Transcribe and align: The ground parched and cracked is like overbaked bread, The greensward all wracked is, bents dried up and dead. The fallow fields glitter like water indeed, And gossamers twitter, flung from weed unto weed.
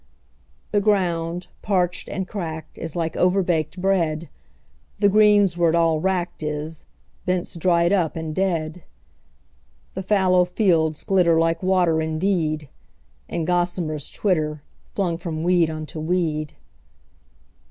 The 0.71 0.81
ground 0.81 1.45
parched 1.61 2.09
and 2.09 2.27
cracked 2.27 2.79
is 2.79 2.95
like 2.95 3.15
overbaked 3.15 3.79
bread, 3.79 4.29
The 4.97 5.09
greensward 5.09 5.75
all 5.75 5.99
wracked 6.01 6.41
is, 6.41 6.87
bents 7.27 7.53
dried 7.53 7.93
up 7.93 8.15
and 8.15 8.33
dead. 8.33 8.83
The 9.93 10.01
fallow 10.01 10.43
fields 10.43 11.03
glitter 11.03 11.37
like 11.39 11.61
water 11.61 12.01
indeed, 12.01 12.67
And 13.29 13.45
gossamers 13.45 14.09
twitter, 14.09 14.63
flung 14.95 15.19
from 15.19 15.43
weed 15.43 15.69
unto 15.69 15.99
weed. 15.99 16.53